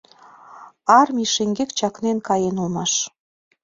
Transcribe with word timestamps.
Армий 0.99 1.29
шеҥгек 1.35 1.69
чакнен 1.77 2.17
каен 2.27 2.55
улмаш. 2.61 2.93